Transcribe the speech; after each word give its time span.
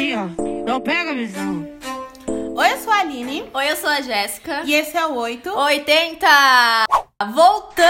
assim, 0.00 0.16
ó. 0.16 0.64
Não 0.66 0.80
pega 0.80 1.10
a 1.10 1.14
visão. 1.14 1.68
Oi, 2.56 2.72
eu 2.72 2.78
sou 2.78 2.92
a 2.92 2.98
Aline. 3.00 3.44
Oi, 3.52 3.70
eu 3.70 3.76
sou 3.76 3.88
a 3.88 4.00
Jéssica. 4.00 4.62
E 4.64 4.74
esse 4.74 4.96
é 4.96 5.06
o 5.06 5.14
8. 5.14 5.50
80! 5.50 6.26
Voltamos! 7.32 7.86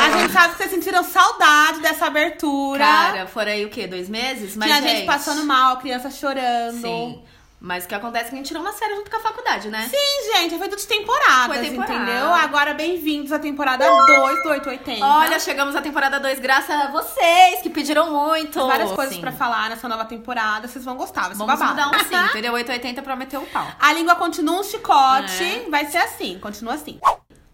A 0.00 0.18
gente 0.18 0.32
sabe 0.32 0.52
que 0.52 0.58
vocês 0.58 0.70
sentiram 0.70 1.04
saudade 1.04 1.80
dessa 1.80 2.06
abertura. 2.06 2.84
Cara, 2.84 3.26
foram 3.26 3.52
aí 3.52 3.64
o 3.64 3.68
quê? 3.68 3.86
Dois 3.86 4.08
meses? 4.08 4.56
Mas, 4.56 4.68
Tinha 4.68 4.82
gente 4.82 5.06
passando 5.06 5.44
mal, 5.44 5.78
criança 5.78 6.10
chorando. 6.10 6.80
Sim. 6.80 7.22
Mas 7.62 7.84
o 7.84 7.88
que 7.88 7.94
acontece 7.94 8.26
é 8.26 8.28
que 8.30 8.34
a 8.36 8.38
gente 8.38 8.46
tirou 8.48 8.62
uma 8.62 8.72
série 8.72 8.96
junto 8.96 9.10
com 9.10 9.18
a 9.18 9.20
faculdade, 9.20 9.68
né? 9.68 9.86
Sim, 9.90 10.32
gente, 10.32 10.56
foi 10.56 10.66
tudo 10.66 10.78
de 10.78 10.86
temporadas, 10.86 11.58
Foi 11.58 11.68
temporada. 11.68 11.92
entendeu? 11.94 12.32
Agora 12.32 12.72
bem-vindos 12.72 13.30
à 13.32 13.38
temporada 13.38 13.84
2 13.86 14.42
do 14.42 14.48
880. 14.48 15.04
Olha, 15.04 15.38
chegamos 15.38 15.76
à 15.76 15.82
temporada 15.82 16.18
2 16.18 16.38
graças 16.38 16.70
a 16.70 16.86
vocês, 16.86 17.60
que 17.62 17.68
pediram 17.68 18.10
muito. 18.10 18.66
várias 18.66 18.90
coisas 18.92 19.14
Sim. 19.14 19.20
pra 19.20 19.30
falar 19.30 19.68
nessa 19.68 19.86
nova 19.90 20.06
temporada, 20.06 20.66
vocês 20.68 20.82
vão 20.82 20.96
gostar, 20.96 21.22
vai 21.24 21.32
ser 21.32 21.36
Vamos 21.36 21.58
babado. 21.58 21.70
mudar 21.90 21.98
um 21.98 22.04
sim, 22.08 22.16
entendeu? 22.30 22.54
880 22.54 23.02
pra 23.02 23.14
meter 23.14 23.36
o 23.38 23.44
pau. 23.44 23.66
A 23.78 23.92
língua 23.92 24.14
continua 24.16 24.58
um 24.60 24.64
chicote, 24.64 25.44
É. 25.66 25.68
vai 25.68 25.84
ser 25.84 25.98
assim, 25.98 26.38
continua 26.38 26.72
assim. 26.74 26.98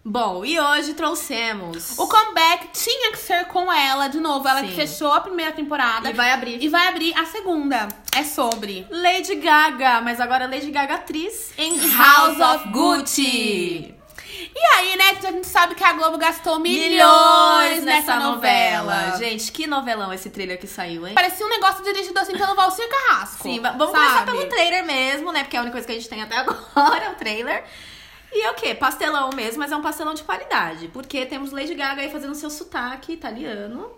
Bom, 0.09 0.45
e 0.45 0.59
hoje 0.61 0.95
trouxemos... 0.95 1.99
O 1.99 2.07
comeback 2.07 2.69
tinha 2.73 3.11
que 3.11 3.19
ser 3.19 3.47
com 3.47 3.73
ela 3.73 4.07
de 4.07 4.21
novo, 4.21 4.47
ela 4.47 4.61
Sim. 4.61 4.69
que 4.69 4.75
fechou 4.77 5.13
a 5.13 5.21
primeira 5.21 5.51
temporada 5.51 6.09
E 6.09 6.13
vai 6.13 6.31
abrir. 6.31 6.63
e 6.63 6.69
vai 6.69 6.87
abrir 6.87 7.13
a 7.19 7.25
segunda. 7.25 7.89
É 8.17 8.23
sobre 8.23 8.87
Lady 8.89 9.35
Gaga, 9.35 10.01
mas 10.01 10.21
agora 10.21 10.47
Lady 10.47 10.71
Gaga 10.71 10.95
atriz 10.95 11.51
em 11.59 11.77
House 11.97 12.39
of 12.39 12.69
Gucci. 12.69 13.93
E 14.55 14.59
aí, 14.77 14.97
né, 14.97 15.05
a 15.27 15.33
gente 15.33 15.47
sabe 15.49 15.75
que 15.75 15.83
a 15.83 15.93
Globo 15.95 16.19
gastou 16.19 16.61
milhões, 16.61 17.83
nessa 17.83 18.15
novela. 18.17 19.17
Gente, 19.19 19.51
que 19.51 19.67
novelão 19.67 20.13
esse 20.13 20.31
trailer 20.31 20.59
que 20.61 20.69
saiu, 20.69 21.05
hein? 21.07 21.15
Parecia 21.15 21.45
um 21.45 21.51
negócio 21.51 21.83
dirigido 21.83 22.17
assim 22.21 22.39
pelo 22.39 22.55
Valcir 22.55 22.89
Carrasco. 22.89 23.43
Sim, 23.43 23.59
va- 23.61 23.73
vamos 23.73 23.91
sabe? 23.91 24.07
começar 24.07 24.25
pelo 24.25 24.47
trailer 24.47 24.85
mesmo, 24.87 25.33
né? 25.33 25.43
Porque 25.43 25.57
é 25.57 25.59
a 25.59 25.63
única 25.63 25.73
coisa 25.73 25.87
que 25.87 25.93
a 25.93 25.97
gente 25.97 26.09
tem 26.09 26.23
até 26.23 26.37
agora 26.39 27.05
é 27.07 27.11
o 27.11 27.15
trailer. 27.17 27.65
E 28.37 28.43
é 28.43 28.51
o 28.51 28.55
quê? 28.55 28.75
Pastelão 28.75 29.31
mesmo, 29.35 29.61
mas 29.61 29.73
é 29.73 29.77
um 29.77 29.81
pastelão 29.81 30.13
de 30.13 30.23
qualidade. 30.23 30.89
Porque 30.89 31.25
temos 31.25 31.53
Lady 31.53 31.75
Gaga 31.75 32.03
aí 32.03 32.11
fazendo 32.11 32.35
seu 32.35 32.51
sotaque 32.51 33.13
italiano. 33.15 33.91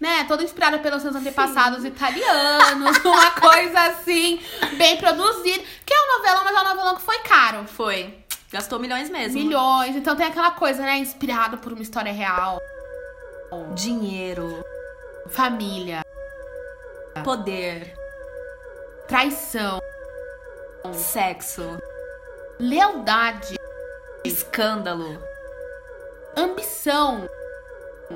Né, 0.00 0.24
toda 0.24 0.42
inspirada 0.42 0.78
pelos 0.78 1.02
seus 1.02 1.14
antepassados 1.14 1.84
italianos, 1.84 2.96
uma 3.04 3.30
coisa 3.32 3.80
assim, 3.82 4.40
bem 4.78 4.96
produzida. 4.96 5.62
Que 5.84 5.92
é 5.94 5.96
um 5.98 6.16
novelão, 6.16 6.44
mas 6.44 6.56
é 6.56 6.60
um 6.60 6.64
novelão 6.64 6.96
que 6.96 7.02
foi 7.02 7.18
caro. 7.18 7.66
Foi. 7.66 8.18
Gastou 8.50 8.78
milhões 8.78 9.10
mesmo. 9.10 9.38
Milhões, 9.38 9.94
então 9.94 10.16
tem 10.16 10.26
aquela 10.26 10.52
coisa, 10.52 10.82
né, 10.82 10.96
inspirado 10.96 11.58
por 11.58 11.72
uma 11.72 11.82
história 11.82 12.12
real. 12.12 12.58
Dinheiro. 13.74 14.64
Família, 15.28 16.02
Poder. 17.22 17.94
traição, 19.08 19.78
Sexo. 20.92 21.78
lealdade, 22.58 23.56
Escândalo. 24.24 25.22
ambição. 26.34 27.28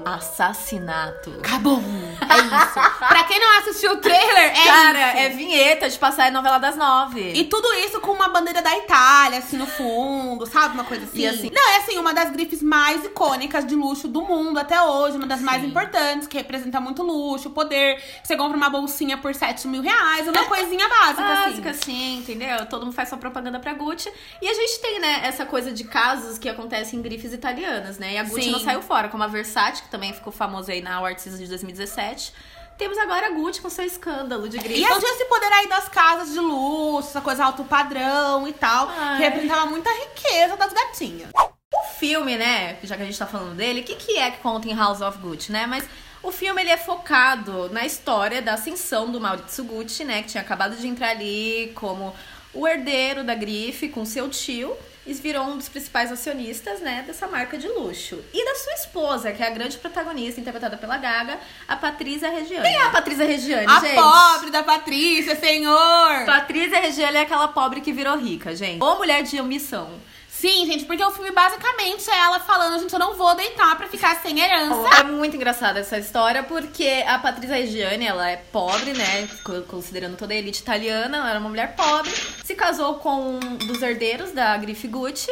Assassinato. 0.05 1.31
Acabou. 1.39 1.79
É 1.79 2.39
isso. 2.39 2.99
pra 3.09 3.25
quem 3.25 3.39
não 3.41 3.59
assistiu 3.59 3.93
o 3.93 3.97
trailer, 3.99 4.53
é 4.59 4.65
Cara, 4.65 5.09
isso. 5.11 5.19
é 5.19 5.29
vinheta 5.31 5.89
de 5.89 5.99
passar 5.99 6.27
a 6.29 6.31
novela 6.31 6.59
das 6.59 6.77
nove. 6.77 7.33
E 7.35 7.45
tudo 7.45 7.73
isso 7.75 8.01
com 8.01 8.13
uma 8.13 8.29
bandeira 8.29 8.63
da 8.63 8.77
Itália, 8.77 9.39
assim, 9.39 9.57
no 9.57 9.67
fundo, 9.67 10.47
sabe? 10.47 10.75
Uma 10.75 10.85
coisa 10.85 11.05
assim. 11.05 11.27
Assim- 11.27 11.51
Não, 11.53 11.69
é 11.73 11.77
assim, 11.79 11.99
uma 11.99 12.13
das 12.15 12.31
grifes 12.31 12.63
mais 12.63 13.05
icônicas 13.05 13.67
de 13.67 13.75
luxo 13.75 14.09
do 14.09 14.23
mundo 14.23 14.59
até 14.59 14.81
hoje, 14.83 15.17
uma 15.17 15.27
das 15.27 15.41
mais 15.41 15.63
Sim. 15.63 15.69
importantes, 15.69 16.27
que 16.29 16.37
representa 16.37 16.81
muito 16.81 17.03
luxo, 17.03 17.51
poder. 17.51 18.03
Você 18.23 18.37
compra 18.37 18.57
uma 18.57 18.71
bolsinha 18.71 19.17
por 19.19 19.35
7 19.35 19.67
mil 19.69 19.83
reais, 19.83 20.27
uma 20.27 20.45
coisinha 20.47 20.89
básica, 20.89 21.23
Básica, 21.23 21.71
assim. 21.71 21.79
assim, 21.93 22.19
entendeu? 22.19 22.67
Todo 22.67 22.85
mundo 22.87 22.95
faz 22.95 23.09
sua 23.09 23.19
propaganda 23.19 23.59
pra 23.59 23.73
Gucci. 23.75 24.13
E 24.41 24.49
a 24.49 24.55
gente 24.55 24.81
tem, 24.81 25.01
né, 25.01 25.21
essa 25.25 25.45
coisa 25.47 25.73
de 25.73 25.85
casos 25.85 26.39
que 26.39 26.49
acontecem 26.49 26.99
em 26.99 27.03
grifes 27.03 27.33
italianas, 27.33 27.99
né? 27.99 28.15
E 28.15 28.19
a 28.19 28.23
Gucci 28.25 28.45
Sim. 28.45 28.51
não 28.53 28.61
saiu 28.61 28.83
fora, 28.83 29.09
como 29.09 29.23
a 29.23 29.27
Versace, 29.27 29.83
que 29.89 29.91
também 29.91 30.13
ficou 30.13 30.31
famosa 30.33 30.71
aí 30.73 30.83
na 30.83 31.01
Season 31.17 31.39
de 31.39 31.49
2017. 31.49 32.33
Temos 32.77 32.97
agora 32.99 33.27
a 33.27 33.31
Gucci 33.31 33.61
com 33.61 33.69
seu 33.69 33.85
escândalo 33.85 34.49
de 34.49 34.59
grife. 34.59 34.81
E 34.81 34.85
a 34.85 34.97
esse 34.97 35.25
poder 35.25 35.53
aí 35.53 35.69
das 35.69 35.89
casas 35.89 36.33
de 36.33 36.39
luxo, 36.39 37.09
essa 37.09 37.21
coisa 37.21 37.45
alto 37.45 37.65
padrão 37.65 38.47
e 38.47 38.53
tal, 38.53 38.89
Ai. 38.89 39.17
que 39.17 39.23
representava 39.25 39.67
muita 39.67 39.91
riqueza 39.91 40.57
das 40.57 40.73
gatinhas. 40.73 41.31
O 41.35 41.83
filme, 41.99 42.37
né, 42.37 42.79
já 42.85 42.97
que 42.97 43.03
a 43.03 43.05
gente 43.05 43.19
tá 43.19 43.27
falando 43.27 43.57
dele, 43.57 43.81
o 43.81 43.85
que, 43.85 43.97
que 43.97 44.17
é 44.17 44.31
que 44.31 44.39
conta 44.39 44.69
em 44.69 44.77
House 44.77 45.01
of 45.01 45.19
Gucci, 45.19 45.51
né? 45.51 45.67
Mas 45.67 45.85
o 46.23 46.31
filme, 46.31 46.61
ele 46.63 46.71
é 46.71 46.77
focado 46.77 47.69
na 47.71 47.85
história 47.85 48.41
da 48.41 48.55
ascensão 48.55 49.11
do 49.11 49.21
Maurizio 49.21 49.65
Gucci, 49.65 50.05
né? 50.05 50.23
Que 50.23 50.29
tinha 50.29 50.43
acabado 50.43 50.77
de 50.77 50.87
entrar 50.87 51.11
ali 51.11 51.73
como 51.75 52.15
o 52.55 52.67
herdeiro 52.67 53.25
da 53.25 53.35
grife 53.35 53.89
com 53.89 54.05
seu 54.05 54.29
tio. 54.29 54.77
E 55.09 55.15
virou 55.15 55.45
um 55.45 55.57
dos 55.57 55.71
principais 55.71 56.13
acionistas, 56.13 56.81
né, 56.81 57.03
dessa 57.07 57.27
marca 57.27 57.57
de 57.57 57.67
luxo. 57.67 58.23
E 58.35 58.45
da 58.45 58.55
sua 58.57 58.75
esposa, 58.75 59.33
que 59.33 59.43
é 59.43 59.47
a 59.47 59.51
grande 59.51 59.79
protagonista, 59.79 60.39
interpretada 60.39 60.77
pela 60.77 60.99
Gaga, 60.99 61.39
a 61.67 61.77
Patrícia 61.77 62.29
Regiane. 62.31 62.63
Quem 62.63 62.77
é 62.77 62.83
a 62.83 62.91
Patrícia 62.91 63.25
Regiane, 63.25 63.67
A 63.67 63.81
gente? 63.81 63.95
pobre 63.95 64.51
da 64.51 64.63
Patrícia, 64.63 65.35
senhor! 65.35 66.27
Patrícia 66.27 66.79
Regiane 66.79 67.17
é 67.17 67.21
aquela 67.23 67.49
pobre 67.49 67.81
que 67.81 67.91
virou 67.91 68.19
rica, 68.19 68.55
gente. 68.55 68.83
Ou 68.83 68.99
mulher 68.99 69.23
de 69.23 69.39
ambição. 69.39 69.89
Sim, 70.41 70.67
gente, 70.67 70.85
porque 70.85 71.03
o 71.05 71.11
filme 71.11 71.33
basicamente 71.33 72.09
é 72.09 72.17
ela 72.17 72.39
falando, 72.39 72.79
gente, 72.81 72.93
eu 72.93 72.99
não 72.99 73.15
vou 73.17 73.35
deitar 73.35 73.77
pra 73.77 73.89
ficar 73.89 74.23
sem 74.23 74.39
herança. 74.39 75.01
É 75.01 75.03
muito 75.03 75.35
engraçada 75.35 75.81
essa 75.81 75.99
história, 75.99 76.45
porque 76.45 77.05
a 77.09 77.19
Patrícia 77.19 77.57
Regiane, 77.57 78.07
ela 78.07 78.31
é 78.31 78.37
pobre, 78.37 78.93
né? 78.93 79.29
co- 79.43 79.63
Considerando 79.63 80.17
toda 80.17 80.33
a 80.33 80.37
elite 80.37 80.61
italiana, 80.61 81.17
ela 81.19 81.31
era 81.31 81.41
uma 81.41 81.49
mulher 81.49 81.75
pobre. 81.75 82.13
Se 82.45 82.55
casou 82.55 82.95
com 83.01 83.35
um 83.35 83.57
dos 83.57 83.83
herdeiros 83.83 84.31
da 84.31 84.57
grife 84.57 84.87
Gucci. 84.87 85.31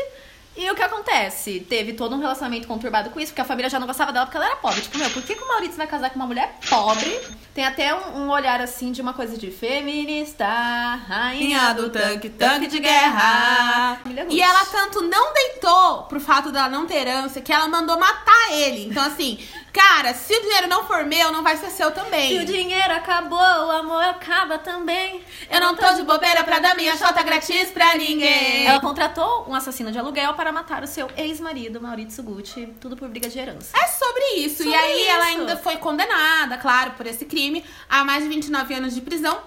E 0.56 0.70
o 0.70 0.74
que 0.74 0.82
acontece? 0.82 1.60
Teve 1.60 1.92
todo 1.92 2.14
um 2.14 2.18
relacionamento 2.18 2.66
conturbado 2.66 3.10
com 3.10 3.20
isso, 3.20 3.32
porque 3.32 3.42
a 3.42 3.44
família 3.44 3.68
já 3.68 3.78
não 3.78 3.86
gostava 3.86 4.12
dela 4.12 4.24
porque 4.24 4.38
ela 4.38 4.46
era 4.46 4.56
pobre. 4.56 4.80
Tipo, 4.80 4.96
meu, 4.98 5.10
por 5.10 5.22
que, 5.22 5.34
que 5.34 5.42
o 5.42 5.48
Maurício 5.48 5.76
vai 5.76 5.86
casar 5.86 6.10
com 6.10 6.16
uma 6.16 6.26
mulher 6.26 6.56
pobre? 6.68 7.20
Tem 7.54 7.64
até 7.64 7.94
um, 7.94 8.22
um 8.22 8.30
olhar 8.30 8.60
assim 8.60 8.90
de 8.90 9.02
uma 9.02 9.12
coisa 9.12 9.36
de 9.36 9.50
feminista, 9.50 10.46
rainha 10.46 11.74
do 11.74 11.90
tanque, 11.90 12.30
tanque 12.30 12.66
de 12.68 12.78
guerra. 12.80 14.00
Gucci. 14.04 14.36
E 14.36 14.40
ela 14.40 14.64
tanto 14.66 15.02
não 15.02 15.34
deitou 15.34 16.04
pro 16.04 16.20
fato 16.20 16.50
dela 16.50 16.68
não 16.68 16.86
ter 16.86 16.96
herança 16.96 17.40
que 17.40 17.52
ela 17.52 17.68
mandou 17.68 17.98
matar 17.98 18.52
ele. 18.52 18.86
Então, 18.86 19.04
assim, 19.04 19.38
cara, 19.76 20.14
se 20.14 20.34
o 20.34 20.40
dinheiro 20.40 20.68
não 20.68 20.86
for 20.86 21.04
meu, 21.04 21.30
não 21.30 21.42
vai 21.42 21.58
ser 21.58 21.68
seu 21.70 21.90
também. 21.90 22.30
Se 22.30 22.42
o 22.42 22.46
dinheiro 22.46 22.94
acabou, 22.94 23.38
o 23.38 23.70
amor 23.70 24.02
acaba 24.02 24.56
também. 24.58 25.22
Eu 25.50 25.60
não 25.60 25.76
tô 25.76 25.92
de 25.92 26.02
bobeira 26.02 26.42
pra 26.42 26.58
dar 26.58 26.74
minha 26.74 26.96
chota 26.96 27.22
grátis 27.22 27.70
pra 27.70 27.94
ninguém. 27.94 28.66
Ela 28.66 28.80
contratou 28.80 29.44
um 29.46 29.54
assassino 29.54 29.92
de 29.92 29.98
aluguel 29.98 30.32
para 30.32 30.50
matar 30.50 30.82
o 30.82 30.86
seu 30.86 31.10
ex-marido, 31.14 31.78
Maurício 31.78 32.22
Gucci, 32.22 32.74
tudo 32.80 32.96
por 32.96 33.06
briga 33.08 33.28
de 33.28 33.38
herança. 33.38 33.76
É 33.76 33.86
sobre 33.86 34.24
isso. 34.36 34.62
Sobre 34.62 34.70
e 34.70 34.74
aí 34.74 35.06
ela 35.08 35.30
isso. 35.30 35.40
ainda 35.40 35.56
foi 35.58 35.76
condenada, 35.76 36.56
claro, 36.56 36.92
por 36.92 37.06
esse 37.06 37.26
crime, 37.26 37.62
a 37.88 38.02
mais 38.02 38.22
de 38.22 38.30
29 38.30 38.74
anos 38.74 38.94
de 38.94 39.02
prisão. 39.02 39.38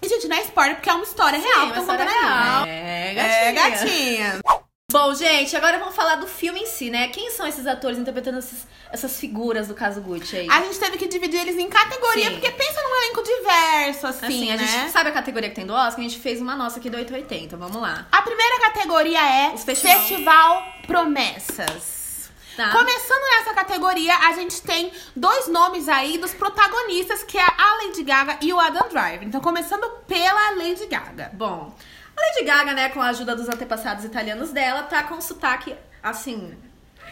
E, 0.00 0.08
gente, 0.08 0.28
não 0.28 0.36
é 0.36 0.42
spoiler, 0.42 0.76
porque 0.76 0.90
é 0.90 0.94
uma 0.94 1.04
história 1.04 1.38
real 1.38 1.66
que 1.66 1.72
uma 1.72 1.78
história 1.78 2.04
real. 2.04 2.66
É, 2.66 3.14
É, 3.48 3.52
gatinha. 3.52 4.40
Bom, 4.92 5.14
gente, 5.14 5.56
agora 5.56 5.78
vamos 5.78 5.94
falar 5.94 6.16
do 6.16 6.26
filme 6.26 6.60
em 6.60 6.66
si, 6.66 6.90
né? 6.90 7.08
Quem 7.08 7.30
são 7.30 7.46
esses 7.46 7.66
atores 7.66 7.98
interpretando 7.98 8.38
esses- 8.38 8.66
essas 8.90 9.18
figuras 9.18 9.68
do 9.68 9.74
caso 9.74 10.00
Gucci 10.02 10.36
aí? 10.36 10.48
A 10.50 10.60
gente 10.62 10.78
teve 10.78 10.98
que 10.98 11.06
dividir 11.08 11.40
eles 11.40 11.56
em 11.58 11.68
categoria, 11.68 12.26
Sim. 12.26 12.32
porque 12.32 12.50
pensa 12.50 12.82
num 12.82 12.96
elenco 13.02 13.22
diverso, 13.22 14.06
assim, 14.06 14.26
Assim, 14.26 14.52
a 14.52 14.56
né? 14.56 14.66
gente 14.66 14.90
sabe 14.92 15.08
a 15.08 15.12
categoria 15.12 15.48
que 15.48 15.54
tem 15.56 15.66
do 15.66 15.72
Oscar? 15.72 15.98
A 15.98 16.02
gente 16.02 16.18
fez 16.18 16.40
uma 16.40 16.54
nossa 16.54 16.78
aqui 16.78 16.90
do 16.90 16.96
880, 16.98 17.56
vamos 17.56 17.80
lá. 17.80 18.06
A 18.12 18.22
primeira 18.22 18.60
categoria 18.60 19.18
é 19.18 19.56
festival. 19.56 19.98
Festival 20.00 20.64
Promessas. 20.86 22.30
Tá? 22.56 22.70
Começando 22.70 23.22
nessa 23.38 23.54
categoria, 23.54 24.14
a 24.14 24.32
gente 24.34 24.60
tem 24.60 24.92
dois 25.16 25.48
nomes 25.48 25.88
aí 25.88 26.18
dos 26.18 26.34
protagonistas, 26.34 27.22
que 27.22 27.38
é 27.38 27.42
a 27.46 27.82
Lady 27.82 28.02
Gaga 28.02 28.36
e 28.42 28.52
o 28.52 28.60
Adam 28.60 28.88
Driver. 28.90 29.22
Então, 29.26 29.40
começando 29.40 29.88
pela 30.06 30.50
Lady 30.56 30.84
Gaga. 30.86 31.30
Bom, 31.32 31.74
a 31.74 32.01
Lady 32.26 32.44
Gaga, 32.44 32.72
né, 32.74 32.88
com 32.90 33.00
a 33.00 33.08
ajuda 33.08 33.34
dos 33.36 33.48
antepassados 33.48 34.04
italianos 34.04 34.50
dela, 34.52 34.82
tá 34.84 35.02
com 35.04 35.20
sotaque, 35.20 35.74
assim... 36.02 36.56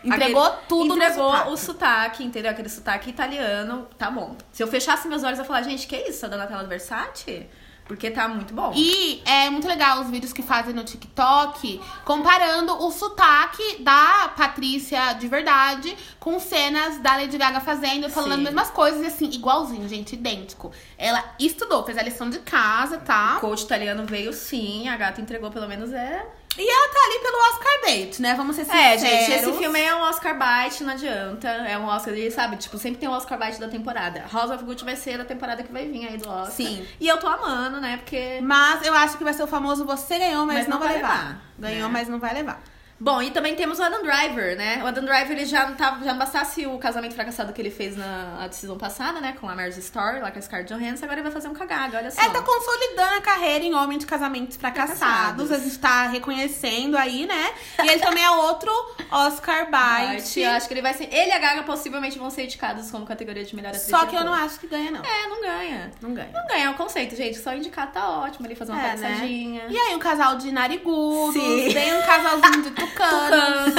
Entregou 0.03 0.43
aquele- 0.45 0.67
tudo 0.67 0.97
no 0.97 1.03
Entregou 1.03 1.31
sotaque. 1.31 1.51
o 1.51 1.57
sotaque, 1.59 2.25
entendeu? 2.25 2.51
Aquele 2.53 2.71
sotaque 2.71 3.11
italiano, 3.11 3.87
tá 3.99 4.11
bom. 4.11 4.35
Se 4.51 4.63
eu 4.63 4.67
fechasse 4.67 5.07
meus 5.07 5.23
olhos, 5.23 5.39
eu 5.39 5.43
ia 5.43 5.47
falar, 5.47 5.61
gente, 5.63 5.87
que 5.87 5.95
isso? 5.95 6.25
A 6.25 6.29
Donatella 6.29 6.65
Versace? 6.65 7.47
Porque 7.91 8.09
tá 8.09 8.29
muito 8.29 8.55
bom. 8.55 8.73
E 8.73 9.21
é 9.25 9.51
muito 9.51 9.67
legal 9.67 10.01
os 10.01 10.09
vídeos 10.09 10.33
que 10.33 10.45
fazem 10.45 10.73
no 10.73 10.85
TikTok 10.85 11.81
comparando 12.05 12.73
o 12.85 12.89
sotaque 12.93 13.83
da 13.83 14.29
Patrícia 14.37 15.15
de 15.15 15.27
verdade 15.27 15.97
com 16.21 16.39
cenas 16.39 16.99
da 16.99 17.17
Lady 17.17 17.37
Gaga 17.37 17.59
fazendo, 17.59 18.09
falando 18.09 18.31
Sim. 18.31 18.37
as 18.37 18.43
mesmas 18.45 18.71
coisas, 18.71 19.03
e 19.03 19.07
assim, 19.07 19.29
igualzinho, 19.31 19.89
gente, 19.89 20.13
idêntico. 20.13 20.71
Ela 20.97 21.35
estudou, 21.37 21.85
fez 21.85 21.99
a 21.99 22.03
lição 22.03 22.31
de 22.31 22.39
casa, 22.39 22.99
tá? 22.99 23.39
O 23.39 23.41
coach 23.41 23.63
italiano 23.65 24.07
veio 24.07 24.33
sim, 24.33 24.89
a 24.89 24.97
gata 24.97 25.21
entregou 25.21 25.51
pelo 25.51 25.67
menos 25.67 25.93
é 25.93 26.25
E 26.59 26.69
ela 26.69 26.89
tá 26.93 27.01
ali 27.07 27.19
pelo 27.21 27.39
Oscar 27.49 27.81
bait, 27.83 28.21
né? 28.21 28.35
Vamos 28.35 28.57
ser 28.57 28.65
sinceros. 28.65 29.03
É, 29.03 29.09
gente, 29.09 29.33
esse 29.33 29.53
filme 29.53 29.81
é 29.81 29.95
um 29.95 30.01
Oscar 30.01 30.37
bite, 30.37 30.83
não 30.83 30.93
adianta. 30.93 31.49
É 31.49 31.79
um 31.79 31.87
Oscar 31.87 32.13
sabe? 32.31 32.57
Tipo, 32.57 32.77
sempre 32.77 32.99
tem 32.99 33.09
um 33.09 33.13
Oscar 33.13 33.39
bite 33.39 33.61
da 33.61 33.69
temporada. 33.69 34.25
House 34.33 34.51
of 34.51 34.65
Gucci 34.65 34.85
vai 34.85 34.97
ser 34.97 35.21
a 35.21 35.25
temporada 35.25 35.63
que 35.63 35.73
vai 35.73 35.87
vir 35.87 36.09
aí 36.09 36.17
do 36.17 36.29
Oscar. 36.29 36.51
Sim. 36.51 36.87
E 36.99 37.07
eu 37.07 37.19
tô 37.19 37.29
amando, 37.29 37.81
né? 37.81 37.97
Porque. 37.99 38.41
Mas 38.43 38.85
eu 38.85 38.93
acho 38.95 39.17
que 39.17 39.25
vai 39.25 39.33
ser 39.33 39.45
o 39.45 39.47
famoso 39.47 39.85
você 39.85 40.19
ganhou, 40.19 40.45
mas, 40.45 40.59
Mas 40.59 40.69
não, 40.69 40.79
não 40.79 40.87
vai 40.87 40.97
levar. 40.97 41.09
levar, 41.09 41.43
Ganhou, 41.59 41.89
né? 41.89 41.93
mas 41.93 42.09
não 42.09 42.19
vai 42.19 42.35
levar. 42.35 42.61
Bom, 43.01 43.23
e 43.23 43.31
também 43.31 43.57
temos 43.57 43.79
o 43.79 43.83
Adam 43.83 44.03
Driver, 44.03 44.57
né? 44.59 44.83
O 44.85 44.87
Adam 44.87 45.05
Driver, 45.05 45.33
ele 45.33 45.47
já 45.47 45.67
não, 45.67 45.75
tava, 45.75 46.05
já 46.05 46.13
não 46.13 46.19
bastasse 46.19 46.67
o 46.67 46.79
casamento 46.79 47.15
fracassado 47.15 47.51
que 47.51 47.63
ele 47.63 47.71
fez 47.71 47.97
na 47.97 48.47
decisão 48.47 48.77
passada, 48.77 49.21
né? 49.21 49.35
Com 49.41 49.49
a 49.49 49.57
Marge 49.57 49.81
Story, 49.81 50.21
lá 50.21 50.31
com 50.31 50.39
a 50.39 50.43
Scarlett 50.43 50.75
Johansson, 50.75 51.07
agora 51.07 51.21
ele 51.21 51.23
vai 51.23 51.33
fazer 51.33 51.49
um 51.49 51.55
cagaga, 51.55 51.97
olha 51.97 52.11
só. 52.11 52.21
Ela 52.21 52.31
tá 52.31 52.43
consolidando 52.43 53.15
a 53.17 53.21
carreira 53.23 53.65
em 53.65 53.75
homem 53.75 53.97
de 53.97 54.05
casamentos 54.05 54.59
fracassados. 54.59 54.99
Fracassados. 54.99 55.53
A 55.53 55.59
gente 55.59 55.79
tá 55.79 56.09
reconhecendo 56.09 56.97
aí, 56.99 57.27
né? 57.27 57.55
E 57.83 57.89
ele 57.89 58.01
também 58.01 58.23
é 58.23 58.31
outro 58.31 58.71
Oscar 59.11 59.69
bite. 59.73 60.41
Eu 60.41 60.51
acho 60.51 60.69
que 60.69 60.75
ele 60.75 60.83
vai 60.83 60.93
ser. 60.93 61.05
Ele 61.05 61.31
e 61.31 61.33
a 61.33 61.39
Gaga 61.39 61.63
possivelmente 61.63 62.19
vão 62.19 62.29
ser 62.29 62.45
indicados 62.45 62.91
como 62.91 63.07
categoria 63.07 63.45
de 63.45 63.57
melhor 63.57 63.71
atriz. 63.71 63.87
Só 63.87 64.05
que 64.05 64.15
eu 64.15 64.25
não 64.25 64.35
acho 64.35 64.61
que 64.61 64.67
ganha, 64.67 64.91
não. 64.91 65.03
É, 65.03 65.27
não 65.27 65.41
ganha. 65.41 65.91
Não 66.03 66.13
ganha. 66.13 66.31
Não 66.35 66.47
ganha, 66.47 66.67
é 66.67 66.71
o 66.71 66.75
conceito, 66.75 67.17
gente. 67.17 67.39
Só 67.39 67.55
indicar 67.55 67.91
tá 67.91 68.11
ótimo. 68.11 68.47
Ele 68.47 68.55
fazer 68.55 68.73
uma 68.73 68.87
É, 68.87 68.97
né? 68.97 69.27
E 69.27 69.79
aí, 69.79 69.95
um 69.95 69.99
casal 69.99 70.37
de 70.37 70.53
narigudos, 70.53 71.41
Sim. 71.41 71.69
vem 71.71 71.97
um 71.97 72.03
casalzinho 72.03 72.63
de 72.63 72.71
tucanos. 72.91 73.69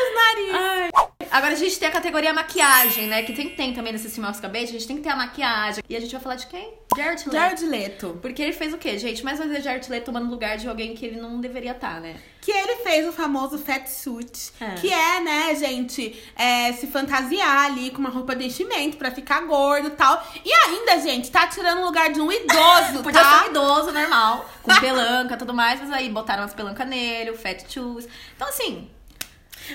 Os 0.00 0.08
narizes. 0.14 0.91
Agora 1.32 1.54
a 1.54 1.56
gente 1.56 1.78
tem 1.78 1.88
a 1.88 1.90
categoria 1.90 2.30
maquiagem, 2.34 3.06
né? 3.06 3.22
Que 3.22 3.32
tem, 3.32 3.48
tem 3.48 3.72
também 3.72 3.90
nesse 3.90 4.20
Oscar 4.20 4.50
Bait. 4.50 4.68
A 4.68 4.72
gente 4.72 4.86
tem 4.86 4.96
que 4.96 5.02
ter 5.02 5.08
a 5.08 5.16
maquiagem. 5.16 5.82
E 5.88 5.96
a 5.96 6.00
gente 6.00 6.12
vai 6.12 6.20
falar 6.20 6.34
de 6.34 6.46
quem? 6.46 6.74
Jared 6.94 7.22
Leto. 7.24 7.32
Jared 7.32 7.64
Leto. 7.64 8.18
Porque 8.20 8.42
ele 8.42 8.52
fez 8.52 8.74
o 8.74 8.76
quê, 8.76 8.98
gente? 8.98 9.24
Mais 9.24 9.40
uma 9.40 9.48
vez 9.48 9.64
Jared 9.64 9.90
Leto 9.90 10.04
tomando 10.04 10.28
lugar 10.28 10.58
de 10.58 10.68
alguém 10.68 10.94
que 10.94 11.06
ele 11.06 11.18
não 11.18 11.40
deveria 11.40 11.72
estar, 11.72 12.02
né? 12.02 12.16
Que 12.42 12.50
ele 12.50 12.76
fez 12.82 13.08
o 13.08 13.12
famoso 13.12 13.56
fat 13.56 13.86
suit. 13.88 14.52
É. 14.60 14.74
Que 14.74 14.92
é, 14.92 15.20
né, 15.20 15.54
gente, 15.54 16.22
é, 16.36 16.70
se 16.74 16.86
fantasiar 16.86 17.64
ali 17.64 17.90
com 17.90 17.98
uma 17.98 18.10
roupa 18.10 18.36
de 18.36 18.44
enchimento 18.44 18.98
pra 18.98 19.10
ficar 19.10 19.40
gordo 19.46 19.88
e 19.88 19.92
tal. 19.92 20.22
E 20.44 20.52
ainda, 20.52 21.00
gente, 21.00 21.30
tá 21.30 21.46
tirando 21.46 21.78
o 21.78 21.86
lugar 21.86 22.12
de 22.12 22.20
um 22.20 22.30
idoso, 22.30 23.00
Podia 23.02 23.22
tá? 23.22 23.38
ser 23.38 23.46
um 23.46 23.50
idoso, 23.52 23.90
normal, 23.90 24.50
com 24.62 24.74
pelanca 24.78 25.34
e 25.34 25.38
tudo 25.38 25.54
mais, 25.54 25.80
mas 25.80 25.90
aí 25.92 26.10
botaram 26.10 26.42
as 26.42 26.52
pelancas 26.52 26.86
nele, 26.86 27.30
o 27.30 27.38
fat 27.38 27.64
shoes. 27.72 28.06
Então, 28.36 28.48
assim, 28.48 28.90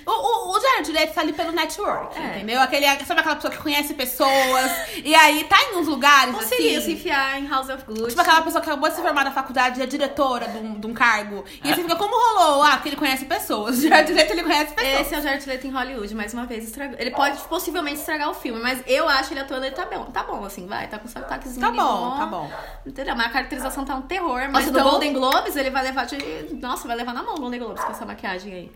O, 0.05 0.11
o, 0.11 0.57
o 0.57 0.61
Jared 0.61 0.91
Leto 0.91 1.13
tá 1.13 1.21
ali 1.21 1.33
pelo 1.33 1.51
network, 1.51 2.17
É. 2.17 2.37
entendeu? 2.37 2.61
Aquele, 2.61 2.85
sabe 3.05 3.19
aquela 3.19 3.35
pessoa 3.35 3.51
que 3.51 3.57
conhece 3.59 3.93
pessoas 3.93 4.71
e 5.03 5.13
aí 5.15 5.43
tá 5.45 5.57
em 5.63 5.77
uns 5.77 5.87
lugares 5.87 6.33
conseguiu 6.35 6.69
se 6.71 6.77
assim... 6.77 6.93
enfiar 6.93 7.39
em 7.39 7.47
House 7.47 7.69
of 7.69 7.83
Gucci. 7.85 8.07
Tipo 8.09 8.21
aquela 8.21 8.41
pessoa 8.41 8.61
que 8.61 8.69
acabou 8.69 8.89
de 8.89 8.95
se 8.95 9.01
formar 9.01 9.23
na 9.23 9.31
faculdade 9.31 9.79
e 9.79 9.83
é 9.83 9.85
diretora 9.85 10.47
de 10.47 10.57
um, 10.57 10.79
de 10.79 10.87
um 10.87 10.93
cargo. 10.93 11.43
E 11.63 11.67
você 11.69 11.81
fica, 11.81 11.95
como 11.95 12.13
rolou? 12.15 12.63
Ah, 12.63 12.71
porque 12.73 12.89
ele 12.89 12.95
conhece 12.95 13.25
pessoas. 13.25 13.77
O 13.77 13.81
Jared 13.87 14.11
Leto, 14.13 14.31
ele 14.33 14.43
conhece 14.43 14.73
pessoas. 14.73 15.01
Esse 15.01 15.15
é 15.15 15.19
o 15.19 15.21
Jared 15.21 15.47
Leto 15.47 15.67
em 15.67 15.71
Hollywood, 15.71 16.15
mais 16.15 16.33
uma 16.33 16.45
vez 16.45 16.63
estragou. 16.65 16.95
Ele 16.99 17.11
pode 17.11 17.37
possivelmente 17.43 17.99
estragar 17.99 18.29
o 18.29 18.33
filme, 18.33 18.61
mas 18.61 18.81
eu 18.87 19.07
acho 19.07 19.33
ele 19.33 19.39
atuando, 19.41 19.65
ele 19.65 19.75
tá 19.75 19.85
bom. 19.85 20.05
Tá 20.05 20.23
bom, 20.23 20.43
assim, 20.45 20.67
vai. 20.67 20.87
Tá 20.87 20.99
com 20.99 21.07
sotaquezinho 21.07 21.61
Tá 21.61 21.71
bom, 21.71 22.17
tá 22.17 22.25
bom. 22.25 22.51
Entendeu? 22.85 23.15
Mas 23.15 23.27
a 23.27 23.29
caracterização 23.29 23.83
tá 23.85 23.95
um 23.95 24.01
terror. 24.03 24.41
Mas 24.51 24.51
Nossa, 24.51 24.65
no 24.71 24.79
então- 24.79 24.89
Golden 24.89 25.13
Globes, 25.13 25.55
ele 25.55 25.69
vai 25.69 25.83
levar 25.83 26.05
de... 26.05 26.17
Nossa, 26.61 26.87
vai 26.87 26.95
levar 26.97 27.13
na 27.13 27.23
mão 27.23 27.35
o 27.35 27.39
Golden 27.39 27.59
Globes 27.59 27.83
com 27.83 27.91
essa 27.91 28.05
maquiagem 28.05 28.53
aí. 28.53 28.71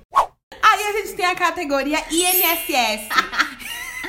Aí 0.82 0.88
a 0.88 0.98
gente 1.02 1.14
tem 1.16 1.26
a 1.26 1.36
categoria 1.36 2.00
INSS. 2.10 3.08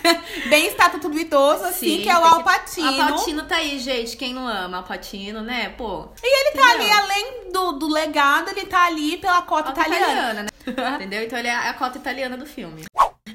Bem 0.48 0.66
estatuto 0.66 1.08
do 1.08 1.18
idoso, 1.18 1.64
assim, 1.64 1.98
Sim, 1.98 2.02
que 2.02 2.10
é 2.10 2.16
o 2.18 2.20
tem 2.22 2.28
que- 2.30 2.34
Alpatino. 2.36 3.02
Alpatino 3.02 3.42
tá 3.44 3.56
aí, 3.56 3.78
gente. 3.78 4.16
Quem 4.16 4.34
não 4.34 4.48
ama 4.48 4.78
Alpatino, 4.78 5.42
né? 5.42 5.68
Pô. 5.78 6.08
E 6.22 6.26
ele 6.26 6.56
tá 6.56 6.74
Entendeu? 6.74 6.86
ali, 6.86 6.92
além 6.92 7.52
do, 7.52 7.72
do 7.72 7.88
legado, 7.88 8.50
ele 8.50 8.66
tá 8.66 8.86
ali 8.86 9.16
pela 9.18 9.42
cota 9.42 9.70
Cota 9.70 9.80
italiana. 9.82 10.12
italiana, 10.12 10.42
né? 10.42 10.48
Entendeu? 10.96 11.22
Então 11.24 11.38
ele 11.38 11.48
é 11.48 11.54
a 11.54 11.74
cota 11.74 11.98
italiana 11.98 12.36
do 12.36 12.46
filme. 12.46 12.84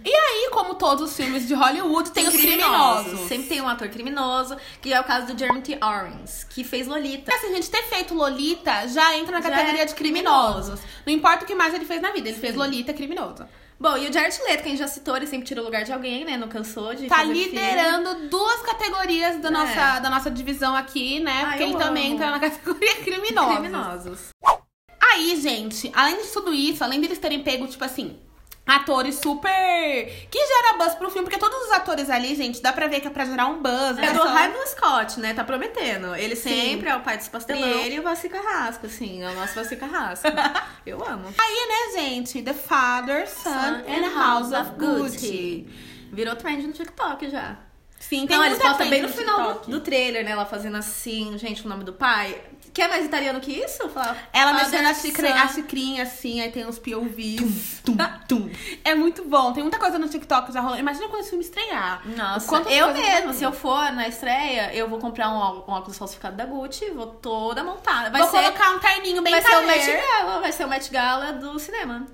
E 0.09 0.15
aí, 0.15 0.49
como 0.53 0.75
todos 0.75 1.09
os 1.09 1.17
filmes 1.17 1.45
de 1.45 1.53
Hollywood, 1.53 2.11
tem, 2.11 2.25
os 2.25 2.33
criminosos. 2.33 3.27
Sempre 3.27 3.47
tem 3.47 3.59
um 3.61 3.67
ator 3.67 3.89
criminoso, 3.89 4.55
que 4.81 4.93
é 4.93 5.01
o 5.01 5.03
caso 5.03 5.27
do 5.33 5.37
Jeremy 5.37 5.61
T. 5.61 5.73
Irons, 5.73 6.45
que 6.49 6.63
fez 6.63 6.87
Lolita. 6.87 7.33
Assim, 7.35 7.47
a 7.47 7.55
gente 7.55 7.69
ter 7.69 7.83
feito 7.83 8.13
Lolita 8.13 8.87
já 8.87 9.17
entra 9.17 9.33
na 9.33 9.41
Já 9.41 9.49
categoria 9.49 9.81
é 9.81 9.85
de 9.85 9.93
criminosos. 9.93 10.79
Não 11.05 11.11
importa 11.11 11.43
o 11.43 11.47
que 11.47 11.53
mais 11.53 11.73
ele 11.73 11.83
fez 11.83 12.01
na 12.01 12.11
vida, 12.11 12.29
ele 12.29 12.37
fez 12.39 12.55
Lolita 12.55 12.93
criminoso. 12.93 13.45
Bom, 13.77 13.97
e 13.97 14.07
o 14.07 14.13
Jared 14.13 14.35
Leto, 14.47 14.61
que 14.63 14.67
a 14.69 14.71
gente 14.71 14.79
já 14.79 14.87
citou, 14.87 15.17
ele 15.17 15.27
sempre 15.27 15.45
tira 15.45 15.61
o 15.61 15.65
lugar 15.65 15.83
de 15.83 15.91
alguém, 15.91 16.23
né? 16.23 16.37
Não 16.37 16.47
cansou 16.47 16.95
de 16.95 17.07
Tá 17.07 17.17
fazer 17.17 17.33
filme. 17.33 17.49
liderando 17.49 18.27
duas 18.29 18.61
categorias 18.61 19.41
da, 19.41 19.49
É. 19.49 19.51
nossa, 19.51 19.99
da 19.99 20.09
nossa 20.09 20.31
divisão 20.31 20.73
aqui, 20.73 21.19
né? 21.19 21.41
Ai, 21.43 21.49
Porque 21.49 21.63
ele 21.63 21.75
também 21.77 22.05
amo. 22.05 22.15
entra 22.15 22.31
na 22.31 22.39
categoria 22.49 22.95
criminosos. 23.03 23.57
Criminosos. 23.57 24.19
Aí, 24.99 25.35
gente, 25.39 25.91
além 25.93 26.21
de 26.21 26.27
tudo 26.29 26.53
isso, 26.53 26.83
além 26.83 26.99
deles 27.01 27.19
terem 27.19 27.43
pego, 27.43 27.67
tipo 27.67 27.83
assim, 27.83 28.17
atores 28.67 29.15
super. 29.15 30.27
que 30.29 30.37
gera 30.37 30.77
buzz 30.77 30.93
pro 30.95 31.09
filme, 31.09 31.27
porque 31.27 31.39
todos 31.39 31.57
os 31.67 31.71
atores 31.71 32.09
ali, 32.09 32.35
gente, 32.35 32.61
dá 32.61 32.73
pra 32.73 32.87
ver 32.87 32.99
que 32.99 33.07
é 33.07 33.09
pra 33.09 33.25
gerar 33.25 33.47
um 33.47 33.61
buzz. 33.61 33.97
É 33.97 34.01
né? 34.01 34.11
do 34.11 34.21
São- 34.21 34.33
Raymond 34.33 34.69
Scott, 34.69 35.19
né? 35.19 35.33
Tá 35.33 35.43
prometendo. 35.43 36.13
Ele 36.15 36.35
sempre 36.35 36.89
é 36.89 36.95
o 36.95 37.01
pai 37.01 37.17
dos 37.17 37.27
pastelão. 37.29 37.61
Sim. 37.61 37.85
Ele 37.85 37.95
e 37.95 37.99
o 37.99 38.03
Vassi 38.03 38.27
Carrasco, 38.27 38.85
assim. 38.85 39.23
É 39.23 39.29
o 39.29 39.33
nosso 39.35 39.55
Vassi 39.55 39.75
Carrasco. 39.77 40.27
Eu 40.85 41.03
amo. 41.03 41.33
Aí, 41.37 41.67
né, 41.67 42.01
gente, 42.01 42.41
The 42.41 42.53
Father, 42.53 43.27
Son, 43.29 43.49
and 43.49 44.13
House 44.13 44.51
of 44.51 44.71
Gucci. 44.77 45.67
Virou 46.11 46.35
trend 46.35 46.67
no 46.67 46.73
TikTok 46.73 47.29
já. 47.29 47.57
Sim, 47.99 48.27
tem 48.27 48.37
Não, 48.37 48.45
eles 48.45 48.59
trend 48.59 48.89
bem 48.89 49.01
no 49.01 49.09
final 49.09 49.55
do, 49.55 49.71
do 49.71 49.79
trailer, 49.81 50.23
né? 50.23 50.31
Ela 50.31 50.45
fazendo 50.45 50.77
assim, 50.77 51.37
gente, 51.37 51.65
o 51.65 51.69
nome 51.69 51.83
do 51.83 51.93
pai. 51.93 52.39
Quer 52.77 52.87
mais 52.89 53.05
italiano 53.05 53.39
que 53.39 53.51
isso? 53.51 53.89
Fala, 53.89 54.15
Ela 54.31 54.53
mexendo 54.53 54.85
a, 54.85 54.93
xicre, 54.93 55.27
a 55.27 55.47
xicrinha 55.47 56.03
assim, 56.03 56.41
aí 56.41 56.51
tem 56.51 56.63
uns 56.63 56.77
POVs. 56.77 57.81
Tum, 57.83 57.97
tum. 58.27 58.49
É 58.83 58.93
muito 58.93 59.23
bom. 59.25 59.51
Tem 59.51 59.63
muita 59.63 59.79
coisa 59.79 59.97
no 59.97 60.07
TikTok 60.07 60.53
já 60.53 60.61
rolando. 60.61 60.79
Imagina 60.79 61.07
quando 61.07 61.21
esse 61.21 61.29
filme 61.31 61.43
estrear. 61.43 62.03
Nossa, 62.05 62.55
eu 62.69 62.93
mesmo, 62.93 63.33
se 63.33 63.43
eu 63.43 63.51
for 63.51 63.91
na 63.93 64.07
estreia, 64.07 64.71
eu 64.75 64.87
vou 64.87 64.99
comprar 64.99 65.29
um, 65.29 65.37
ó- 65.37 65.63
um 65.67 65.71
óculos 65.73 65.97
falsificado 65.97 66.35
da 66.37 66.45
Gucci, 66.45 66.91
vou 66.91 67.07
toda 67.07 67.63
montada. 67.63 68.11
Vai 68.11 68.21
Vou 68.21 68.29
ser, 68.29 68.37
colocar 68.43 68.69
um 68.75 68.79
terninho 68.79 69.23
bem 69.23 69.31
vai 69.33 69.41
ser 69.41 69.57
o 69.57 69.65
Met. 69.65 69.91
Gala, 69.91 70.39
vai 70.39 70.51
ser 70.51 70.65
o 70.65 70.69
Met 70.69 70.91
Gala 70.91 71.33
do 71.33 71.57
cinema. 71.57 72.05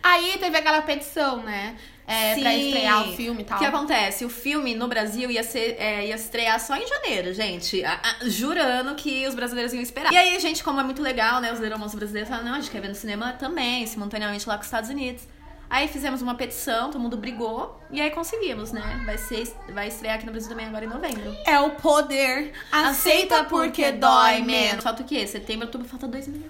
Aí 0.00 0.38
teve 0.38 0.56
aquela 0.56 0.80
petição, 0.82 1.38
né? 1.38 1.76
É, 2.08 2.34
pra 2.40 2.54
estrear 2.54 3.08
o 3.08 3.12
filme 3.16 3.42
e 3.42 3.44
tal. 3.44 3.58
O 3.58 3.60
que 3.60 3.66
acontece? 3.66 4.24
O 4.24 4.30
filme 4.30 4.74
no 4.74 4.88
Brasil 4.88 5.30
ia, 5.30 5.42
ser, 5.42 5.76
é, 5.78 6.06
ia 6.06 6.14
estrear 6.14 6.58
só 6.58 6.74
em 6.74 6.86
janeiro, 6.86 7.34
gente. 7.34 7.84
A- 7.84 8.00
a- 8.02 8.28
jurando 8.28 8.94
que 8.94 9.26
os 9.26 9.34
brasileiros 9.34 9.74
iam 9.74 9.82
esperar. 9.82 10.10
E 10.12 10.16
aí, 10.16 10.40
gente, 10.40 10.64
como 10.64 10.80
é 10.80 10.82
muito 10.82 11.02
legal, 11.02 11.40
né? 11.40 11.52
Os 11.52 11.60
irmãos 11.60 11.94
brasileiros 11.94 12.28
falaram, 12.30 12.48
não, 12.48 12.54
a 12.56 12.60
gente 12.60 12.70
quer 12.70 12.80
ver 12.80 12.88
no 12.88 12.94
cinema 12.94 13.34
também, 13.34 13.86
simultaneamente 13.86 14.48
lá 14.48 14.54
com 14.56 14.62
os 14.62 14.66
Estados 14.66 14.88
Unidos. 14.88 15.22
Aí 15.70 15.86
fizemos 15.86 16.22
uma 16.22 16.34
petição, 16.34 16.90
todo 16.90 16.98
mundo 16.98 17.14
brigou, 17.18 17.78
e 17.90 18.00
aí 18.00 18.10
conseguimos, 18.10 18.72
né? 18.72 19.02
Vai, 19.04 19.18
ser, 19.18 19.46
vai 19.68 19.88
estrear 19.88 20.14
aqui 20.16 20.24
no 20.24 20.32
Brasil 20.32 20.48
também 20.48 20.64
agora 20.66 20.86
em 20.86 20.88
novembro. 20.88 21.36
É 21.44 21.60
o 21.60 21.72
poder. 21.72 22.52
Aceita 22.72 23.44
porque 23.44 23.92
dói 23.92 24.40
menos. 24.40 24.82
Falta 24.82 25.02
o 25.02 25.04
quê? 25.04 25.26
Setembro, 25.26 25.66
outubro, 25.66 25.86
falta 25.86 26.08
dois 26.08 26.26
meses. 26.26 26.46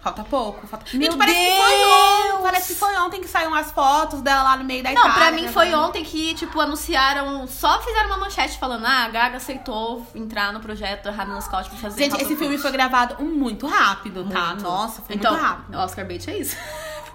Falta 0.00 0.24
pouco. 0.24 0.66
Falta... 0.66 0.86
Meu 0.94 1.12
Gente, 1.12 1.18
parece 1.18 1.38
que 1.38 1.56
foi 1.56 1.76
Deus! 1.76 1.92
ontem. 2.32 2.42
Parece 2.42 2.72
que 2.72 2.78
foi 2.78 2.96
ontem 2.96 3.20
que 3.20 3.28
saíram 3.28 3.54
as 3.54 3.70
fotos 3.70 4.22
dela 4.22 4.42
lá 4.42 4.56
no 4.56 4.64
meio 4.64 4.82
da 4.82 4.92
Não, 4.92 5.02
Itália. 5.02 5.14
pra 5.14 5.32
mim 5.32 5.42
né? 5.42 5.52
foi 5.52 5.74
ontem 5.74 6.02
que, 6.02 6.34
tipo, 6.34 6.58
anunciaram, 6.58 7.46
só 7.46 7.82
fizeram 7.82 8.06
uma 8.06 8.16
manchete 8.16 8.58
falando, 8.58 8.86
ah, 8.86 9.04
a 9.04 9.08
Gaga 9.10 9.36
aceitou 9.36 10.06
entrar 10.14 10.52
no 10.54 10.60
projeto 10.60 11.06
Errado 11.06 11.28
no 11.28 11.42
Scott 11.42 11.68
pra 11.68 11.78
fazer 11.78 12.04
Gente, 12.04 12.22
esse 12.22 12.34
filme 12.34 12.56
foi 12.56 12.72
gravado 12.72 13.22
muito 13.22 13.66
rápido, 13.66 14.26
tá? 14.28 14.48
Muito. 14.48 14.62
Nossa, 14.62 15.02
foi 15.02 15.16
então, 15.16 15.32
muito 15.32 15.44
rápido. 15.44 15.78
Oscar 15.78 16.06
bait 16.06 16.26
é 16.28 16.38
isso. 16.38 16.56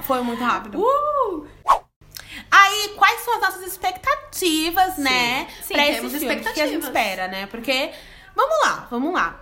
Foi 0.01 0.21
muito 0.21 0.43
rápido. 0.43 0.77
Uh! 0.77 1.47
Aí, 2.51 2.93
quais 2.97 3.21
são 3.21 3.35
as 3.35 3.41
nossas 3.41 3.63
expectativas, 3.63 4.97
né? 4.97 5.47
Sim, 5.63 5.73
pra 5.73 5.83
temos 5.85 6.13
esse 6.13 6.19
filme? 6.19 6.35
O 6.35 6.53
que 6.53 6.61
a 6.61 6.67
gente 6.67 6.79
expectativas. 6.79 6.85
espera, 6.85 7.27
né? 7.29 7.45
Porque, 7.47 7.91
vamos 8.35 8.55
lá, 8.65 8.87
vamos 8.91 9.13
lá. 9.13 9.39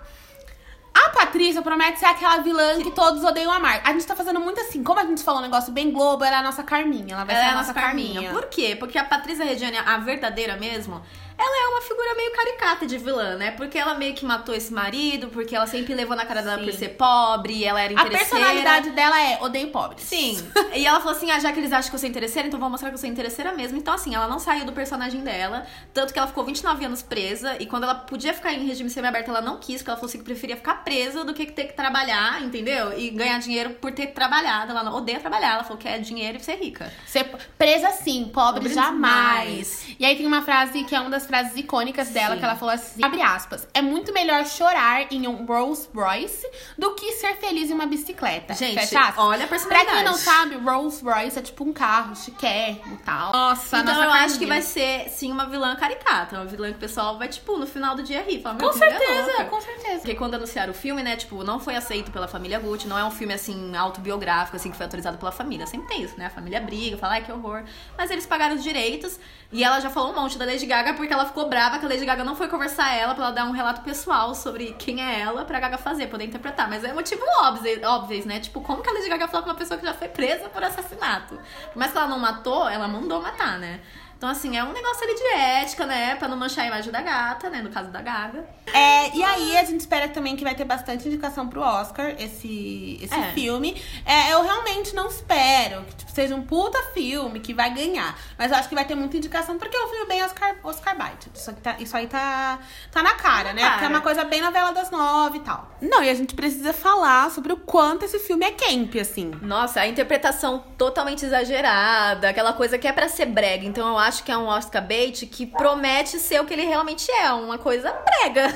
A 0.94 1.10
Patrícia 1.10 1.62
promete 1.62 2.00
ser 2.00 2.06
aquela 2.06 2.38
vilã 2.38 2.80
que 2.82 2.92
todos 2.92 3.24
odeiam 3.24 3.52
amar. 3.52 3.82
A 3.84 3.92
gente 3.94 4.06
tá 4.06 4.16
fazendo 4.16 4.40
muito 4.40 4.60
assim, 4.62 4.84
como 4.84 5.00
a 5.00 5.06
gente 5.06 5.24
falou 5.24 5.40
um 5.40 5.44
negócio 5.44 5.74
bem 5.74 5.92
globo, 5.92 6.24
ela 6.24 6.38
é 6.38 6.40
a 6.40 6.44
nossa 6.44 6.64
Carminha. 6.64 7.16
Ela 7.16 7.24
vai 7.24 7.36
Ela 7.36 7.44
ser 7.44 7.50
é 7.50 7.52
a 7.52 7.54
a 7.54 7.58
nossa 7.58 7.74
Carminha. 7.74 8.32
Por 8.32 8.46
quê? 8.46 8.76
Porque 8.80 8.98
a 8.98 9.04
Patrícia 9.04 9.44
Reggiani, 9.44 9.78
a 9.78 9.98
verdadeira 9.98 10.56
mesmo, 10.58 11.02
ela 11.38 11.66
é 11.66 11.68
uma 11.70 11.82
figura 11.82 12.16
meio 12.16 12.32
caricata 12.34 12.86
de 12.86 12.98
vilã, 12.98 13.36
né? 13.36 13.52
Porque 13.52 13.78
ela 13.78 13.96
meio 13.96 14.14
que 14.14 14.26
matou 14.26 14.54
esse 14.56 14.74
marido, 14.74 15.28
porque 15.30 15.56
ela 15.56 15.68
sempre 15.68 15.94
levou 15.94 16.16
na 16.16 16.26
cara 16.26 16.42
dela 16.42 16.58
Sim. 16.60 16.64
por 16.66 16.74
ser 16.74 16.90
pobre, 16.90 17.64
ela 17.64 17.82
era 17.82 17.90
A 17.92 17.94
interesseira. 18.06 18.30
personalidade 18.46 18.90
dela 18.92 19.22
é 19.22 19.40
odeio 19.42 19.70
pobres. 19.70 20.04
Sim. 20.04 20.38
e 20.74 20.86
ela 20.86 21.00
falou 21.00 21.16
assim: 21.16 21.32
ah, 21.32 21.40
já 21.40 21.52
que 21.52 21.60
eles 21.60 21.72
acham 21.72 21.90
que 21.90 21.96
eu 21.96 22.00
sou 22.00 22.10
interesseira, 22.10 22.48
então 22.48 22.60
vou 22.60 22.70
mostrar 22.70 22.90
que 22.90 22.96
eu 22.96 23.00
sou 23.00 23.10
interesseira 23.10 23.52
mesmo. 23.54 23.78
Então, 23.78 23.94
assim, 23.94 24.14
ela 24.16 24.28
não 24.28 24.40
saiu 24.40 24.66
do 24.66 24.72
personagem 24.74 25.22
dela. 25.22 25.66
Tanto 25.94 26.14
que 26.14 26.20
ela 26.20 26.28
ficou 26.28 26.44
29 26.44 26.86
anos 26.86 27.02
presa. 27.02 27.58
E 27.60 27.66
quando 27.66 27.84
ela 27.84 27.96
podia 27.96 28.34
ficar 28.34 28.54
em 28.54 28.66
regime 28.66 28.90
semiaberto, 28.90 29.30
ela 29.30 29.42
não 29.42 29.58
quis, 29.58 29.78
porque 29.78 29.90
ela 29.90 29.98
falou 29.98 30.10
assim 30.10 30.20
que 30.20 30.24
preferia 30.26 30.56
ficar 30.56 30.84
presa 30.84 31.24
do 31.24 31.34
que 31.34 31.46
ter 31.48 31.66
que 31.66 31.74
trabalhar, 31.74 32.42
entendeu? 32.42 32.98
E 32.98 33.10
ganhar 33.10 33.40
dinheiro 33.40 33.72
por 33.72 33.92
ter 33.92 34.08
trabalhado. 34.08 34.72
Ela 34.72 34.84
não 34.84 34.94
odeia 34.96 35.20
trabalhar. 35.20 35.54
Ela 35.56 35.64
falou 35.64 35.78
que 35.78 35.88
é 35.88 35.98
dinheiro 35.98 36.38
e 36.38 36.44
ser 36.44 36.56
rica. 36.56 36.92
Ser 37.06 37.26
presa 37.58 37.90
sim, 37.92 38.30
pobre, 38.34 38.62
Pobre 38.62 38.74
jamais. 38.74 39.14
jamais. 39.14 39.96
E 40.00 40.06
aí 40.06 40.16
tem 40.16 40.26
uma 40.26 40.42
frase 40.42 40.84
que 40.84 40.96
é 40.96 41.00
uma 41.00 41.10
das 41.10 41.26
frases 41.34 41.56
icônicas 41.58 42.10
dela, 42.10 42.36
Sim. 42.36 42.40
que 42.40 42.46
ela 42.46 42.56
falou 42.56 42.76
assim, 42.76 43.04
abre 43.04 43.20
aspas, 43.24 43.68
é 43.74 43.82
muito 43.82 44.14
melhor 44.14 44.46
chorar 44.46 45.12
em 45.12 45.28
um 45.28 45.46
Rolls 45.46 45.90
Royce 45.92 46.46
do 46.78 46.94
que 46.94 47.12
ser 47.14 47.36
feliz 47.38 47.72
em 47.72 47.74
uma 47.74 47.88
bicicleta. 47.88 48.54
Gente, 48.54 48.76
Fecha 48.80 49.14
olha 49.18 49.46
a 49.46 49.48
Pra 49.48 49.58
personalidade. 49.58 49.96
quem 49.98 50.04
não 50.04 50.14
sabe, 50.14 50.56
Rolls 50.58 51.04
Royce 51.04 51.40
é 51.40 51.42
tipo 51.42 51.64
um 51.64 51.74
carro 51.74 52.16
chiquérrimo 52.16 52.94
e 52.94 52.98
tal. 52.98 53.32
Nossa, 53.34 53.80
Então 53.80 53.96
nossa 53.96 54.06
eu 54.06 54.12
acho 54.12 54.38
que 54.38 54.46
vai 54.46 54.62
ser, 54.62 55.10
sim, 55.10 55.32
uma 55.32 55.48
vilã 55.48 55.76
caricata. 55.76 56.36
Uma 56.36 56.46
vilã 56.46 56.70
que 56.70 56.78
o 56.78 56.80
pessoal 56.80 57.18
vai, 57.18 57.28
tipo, 57.28 57.58
no 57.58 57.66
final 57.66 57.96
do 57.96 58.04
dia 58.04 58.22
rir. 58.22 58.40
Falar, 58.44 58.60
Com 58.60 58.68
mulher 58.68 58.78
certeza, 59.00 59.46
com 59.46 59.60
certeza. 59.62 59.98
Porque 60.02 60.14
quando 60.14 60.36
anunciaram 60.36 60.72
o 60.72 60.76
filme, 60.76 61.02
né, 61.02 61.16
tipo, 61.16 61.44
não 61.44 61.60
foi 61.60 61.76
aceito 61.76 62.12
pela 62.12 62.28
família 62.28 62.60
Gucci, 62.60 62.88
não 62.88 62.98
é 63.00 63.04
um 63.04 63.10
filme, 63.12 63.34
assim, 63.34 63.76
autobiográfico, 63.76 64.56
assim, 64.56 64.70
que 64.70 64.78
foi 64.78 64.86
autorizado 64.86 65.18
pela 65.18 65.32
família. 65.32 65.66
Sempre 65.66 65.88
tem 65.88 66.04
isso, 66.04 66.16
né? 66.18 66.28
A 66.28 66.30
família 66.30 66.62
briga, 66.62 66.96
fala, 66.98 67.14
ai, 67.14 67.24
que 67.24 67.32
horror. 67.32 67.64
Mas 67.98 68.12
eles 68.12 68.26
pagaram 68.28 68.56
os 68.56 68.62
direitos 68.64 69.20
e 69.52 69.64
ela 69.64 69.80
já 69.80 69.90
falou 69.90 70.12
um 70.12 70.16
monte 70.16 70.38
da 70.38 70.46
Lady 70.46 70.66
Gaga 70.66 70.94
porque 70.94 71.13
ela 71.14 71.26
ficou 71.26 71.48
brava 71.48 71.80
que 71.80 71.86
a 71.86 71.90
Lady 71.90 72.06
Gaga 72.06 72.24
não 72.24 72.36
foi 72.36 72.48
conversar 72.48 72.94
ela 72.94 73.14
pra 73.14 73.26
ela 73.26 73.34
dar 73.34 73.46
um 73.46 73.52
relato 73.52 73.82
pessoal 73.82 74.34
sobre 74.36 74.74
quem 74.74 75.02
é 75.02 75.22
ela 75.22 75.46
pra 75.46 75.60
Gaga 75.60 75.78
fazer, 75.78 76.08
poder 76.08 76.26
interpretar. 76.26 76.70
Mas 76.70 76.84
é 76.84 76.94
motivo 76.94 77.24
óbvio, 77.42 77.80
óbvio, 77.88 78.28
né? 78.28 78.40
Tipo, 78.40 78.62
como 78.62 78.82
que 78.82 78.90
a 78.90 78.94
Lady 78.94 79.10
Gaga 79.10 79.28
falou 79.28 79.44
pra 79.44 79.54
uma 79.54 79.58
pessoa 79.58 79.80
que 79.80 79.86
já 79.86 79.94
foi 79.94 80.10
presa 80.10 80.50
por 80.50 80.64
assassinato? 80.64 81.40
Mais 81.76 81.92
que 81.92 81.98
ela 81.98 82.08
não 82.08 82.20
matou, 82.20 82.68
ela 82.68 82.88
mandou 82.88 83.22
matar, 83.22 83.60
né? 83.60 83.80
Então, 84.24 84.32
assim, 84.32 84.56
é 84.56 84.64
um 84.64 84.72
negócio 84.72 85.04
ali 85.04 85.16
de 85.16 85.28
ética, 85.34 85.86
né? 85.86 86.16
Pra 86.16 86.30
não 86.30 86.38
manchar 86.38 86.64
a 86.64 86.68
imagem 86.68 86.90
da 86.94 87.02
gata, 87.02 87.50
né? 87.50 87.62
No 87.62 87.70
caso 87.70 87.90
da 87.90 88.02
Gaga. 88.02 88.46
É, 88.74 89.14
e 89.14 89.22
aí 89.22 89.58
a 89.58 89.66
gente 89.66 89.82
espera 89.82 90.08
também 90.08 90.38
que 90.38 90.46
vai 90.46 90.56
ter 90.56 90.64
bastante 90.64 91.06
indicação 91.10 91.46
pro 91.50 91.60
Oscar 91.60 92.16
esse, 92.18 92.98
esse 93.02 93.14
É. 93.14 93.34
filme. 93.34 93.84
É, 94.06 94.32
eu 94.32 94.42
realmente 94.42 94.96
não 94.96 95.10
espero 95.10 95.84
que 95.84 95.96
tipo, 95.98 96.12
seja 96.12 96.34
um 96.36 96.42
puta 96.42 96.82
filme 96.94 97.42
que 97.42 97.54
vai 97.54 97.74
ganhar. 97.74 98.18
Mas 98.38 98.50
eu 98.50 98.58
acho 98.58 98.70
que 98.70 98.76
vai 98.76 98.86
ter 98.86 98.96
muita 98.96 99.18
indicação 99.18 99.58
porque 99.58 99.76
é 99.76 99.84
um 99.84 99.90
filme 99.90 100.06
bem 100.06 100.24
Oscar, 100.24 100.56
Oscar 100.64 100.98
Bite. 100.98 101.30
Isso, 101.36 101.50
aqui 101.50 101.60
tá, 101.60 101.76
isso 101.80 101.98
aí 101.98 102.08
tá, 102.08 102.60
tá 102.94 103.04
na 103.04 103.16
cara, 103.16 103.52
né? 103.52 103.60
cara. 103.62 103.72
Porque 103.74 103.86
é 103.88 103.90
uma 103.90 104.02
coisa 104.02 104.24
bem 104.24 104.40
novela 104.40 104.72
das 104.72 104.90
nove 104.90 105.40
e 105.40 105.42
tal. 105.42 105.70
Não, 105.82 106.02
e 106.02 106.10
a 106.10 106.14
gente 106.14 106.34
precisa 106.34 106.72
falar 106.72 107.30
sobre 107.30 107.52
o 107.52 107.58
quanto 107.58 108.06
esse 108.06 108.20
filme 108.20 108.46
é 108.46 108.52
camp, 108.52 108.96
assim. 109.02 109.32
Nossa, 109.42 109.82
a 109.82 109.88
interpretação 109.88 110.64
totalmente 110.78 111.26
exagerada, 111.26 112.30
aquela 112.30 112.54
coisa 112.54 112.78
que 112.78 112.88
é 112.88 112.94
pra 112.94 113.10
ser 113.10 113.26
brega. 113.26 113.66
Então 113.66 113.86
eu 113.90 113.98
acho 114.00 114.13
que 114.22 114.32
é 114.32 114.38
um 114.38 114.48
Oscar 114.48 114.86
bait 114.86 115.26
que 115.26 115.46
promete 115.46 116.20
ser 116.20 116.42
o 116.42 116.46
que 116.46 116.54
ele 116.54 116.66
realmente 116.66 117.10
é, 117.10 117.32
uma 117.32 117.58
coisa 117.58 117.92
brega. 117.92 118.54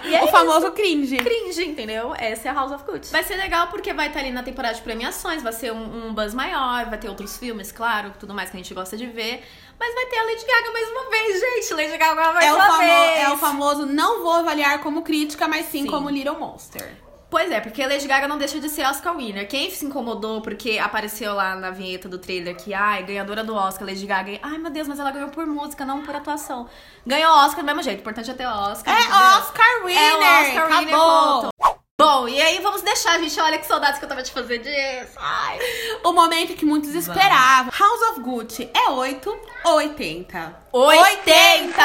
E 0.06 0.14
é 0.16 0.24
o 0.24 0.28
famoso 0.28 0.72
cringe. 0.72 1.18
cringe, 1.18 1.66
entendeu? 1.66 2.14
Essa 2.16 2.48
é 2.48 2.52
a 2.52 2.54
House 2.54 2.72
of 2.72 2.84
Gucci. 2.84 3.12
Vai 3.12 3.24
ser 3.24 3.38
legal 3.38 3.66
porque 3.70 3.92
vai 3.92 4.06
estar 4.06 4.20
ali 4.20 4.30
na 4.30 4.44
temporada 4.44 4.76
de 4.76 4.82
premiações, 4.82 5.42
vai 5.42 5.52
ser 5.52 5.72
um, 5.74 6.10
um 6.10 6.14
buzz 6.14 6.32
maior, 6.36 6.86
vai 6.86 7.00
ter 7.00 7.10
outros 7.10 7.38
filmes, 7.38 7.72
claro, 7.72 8.14
tudo 8.20 8.36
mais 8.36 8.52
que 8.52 8.56
a 8.58 8.60
gente 8.60 8.72
gosta 8.76 8.96
de 8.96 9.08
ver. 9.08 9.44
Mas 9.80 9.96
vai 9.96 10.06
ter 10.06 10.18
a 10.20 10.24
Lady 10.26 10.46
Gaga 10.46 10.72
mais 10.72 10.90
uma 10.90 11.10
vez, 11.10 11.40
gente. 11.40 11.74
Lady 11.74 11.98
Gaga 11.98 12.34
mais 12.34 12.46
É 12.46 12.52
o, 12.52 12.56
uma 12.56 12.66
famo- 12.68 12.78
vez. 12.78 13.20
é 13.24 13.30
o 13.32 13.38
famoso 13.38 13.86
não 13.88 14.22
vou 14.22 14.34
avaliar 14.34 14.80
como 14.84 15.02
crítica, 15.02 15.48
mas 15.48 15.66
sim, 15.66 15.82
Sim. 15.86 15.88
como 15.90 16.08
Little 16.08 16.38
Monster. 16.38 16.88
Pois 17.30 17.52
é, 17.52 17.60
porque 17.60 17.84
a 17.84 17.88
Lady 17.88 18.08
Gaga 18.08 18.28
não 18.28 18.38
deixa 18.38 18.58
de 18.58 18.70
ser 18.70 18.86
Oscar 18.86 19.16
winner. 19.16 19.48
Quem 19.48 19.70
se 19.70 19.86
incomodou 19.86 20.42
porque 20.42 20.80
apareceu 20.80 21.34
lá 21.34 21.56
na 21.56 21.72
vinheta 21.72 22.08
do 22.08 22.18
trailer 22.18 22.56
que, 22.56 22.74
ai, 22.74 23.04
ganhadora 23.04 23.44
do 23.44 23.54
Oscar, 23.54 23.86
Lady 23.86 24.06
Gaga. 24.06 24.40
Ai, 24.42 24.58
meu 24.58 24.72
Deus, 24.72 24.88
mas 24.88 24.98
ela 24.98 25.12
ganhou 25.12 25.30
por 25.30 25.46
música, 25.46 25.84
não 25.84 26.04
por 26.04 26.16
atuação. 26.16 26.70
Ganhou 27.06 27.34
Oscar 27.34 27.60
do 27.60 27.66
mesmo 27.66 27.84
jeito, 27.84 28.00
o 28.00 28.02
importante 28.02 28.32
é 28.32 28.34
ter 28.34 28.48
Oscar. 28.48 28.96
É 28.96 29.00
entendeu? 29.00 29.18
Oscar 29.18 29.86
winner! 29.86 30.02
É 30.02 30.42
Oscar 30.42 30.68
winner, 30.70 30.96
acabou! 30.96 31.42
ponto. 31.42 31.78
Bom, 32.00 32.28
e 32.28 32.40
aí 32.40 32.60
vamos 32.60 32.84
deixar, 32.84 33.20
gente. 33.20 33.40
Olha 33.40 33.58
que 33.58 33.66
saudades 33.66 33.98
que 33.98 34.06
eu 34.06 34.10
tava 34.10 34.22
de 34.22 34.32
fazer 34.32 34.60
disso. 34.60 35.18
Ai. 35.18 35.58
O 36.04 36.14
momento 36.14 36.54
que 36.54 36.64
muitos 36.64 36.94
esperavam. 36.94 37.72
House 37.76 38.02
of 38.12 38.20
Gucci 38.20 38.70
é 38.72 38.92
8 38.92 39.40
ou 39.66 39.74
80? 39.78 40.56
80! 40.72 41.84